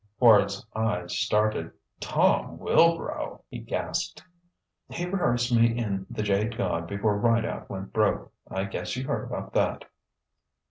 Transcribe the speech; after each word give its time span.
Quard's 0.19 0.65
eyes 0.75 1.15
started. 1.15 1.71
"Tom 1.99 2.57
Wilbrow!" 2.57 3.41
he 3.49 3.59
gasped. 3.59 4.23
"He 4.89 5.05
rehearsed 5.05 5.53
me 5.53 5.77
in 5.77 6.07
'The 6.09 6.23
Jade 6.23 6.57
God' 6.57 6.87
before 6.87 7.19
Rideout 7.19 7.69
went 7.69 7.93
broke. 7.93 8.31
I 8.49 8.63
guess 8.63 8.95
you 8.95 9.03
heard 9.05 9.25
about 9.25 9.53
that." 9.53 9.85